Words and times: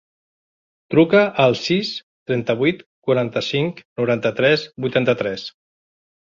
Truca 0.95 1.21
al 1.43 1.57
sis, 1.65 1.91
trenta-vuit, 2.33 2.83
quaranta-cinc, 3.11 3.87
noranta-tres, 4.03 4.67
vuitanta-tres. 4.89 5.49